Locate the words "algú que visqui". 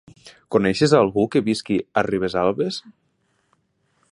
0.99-1.77